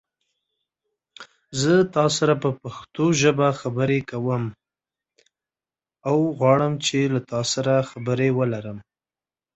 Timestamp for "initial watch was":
1.81-3.13